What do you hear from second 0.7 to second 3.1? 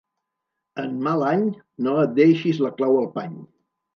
En mal any no et deixis la clau al